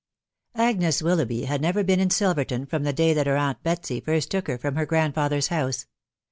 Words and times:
Acnes 0.57 1.03
Willoughby 1.03 1.43
had 1.43 1.61
never 1.61 1.83
been 1.83 1.99
in 1.99 2.09
Silverton 2.09 2.65
from 2.65 2.81
the 2.85 2.91
day 2.91 3.13
that 3.13 3.27
her 3.27 3.37
aunt 3.37 3.61
Betsy 3.61 3.99
first 3.99 4.31
took 4.31 4.47
her 4.47 4.57
from 4.57 4.73
her 4.75 4.87
grandfather's 4.87 5.49
house. 5.49 5.85